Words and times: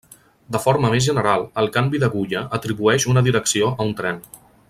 De 0.55 0.59
forma 0.61 0.89
més 0.93 1.03
general, 1.09 1.45
el 1.63 1.69
canvi 1.75 2.01
d'agulla 2.05 2.43
atribueix 2.59 3.07
una 3.13 3.25
direcció 3.29 3.73
a 3.75 3.91
un 3.91 3.97
tren. 4.03 4.21